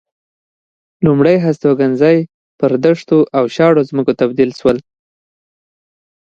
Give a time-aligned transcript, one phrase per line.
[1.05, 2.17] لومړ هستوګنځي
[2.59, 4.77] پر دښتو او شاړو ځمکو بدل شول.